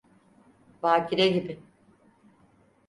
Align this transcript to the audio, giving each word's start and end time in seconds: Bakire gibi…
Bakire 0.81 1.27
gibi… 1.29 1.61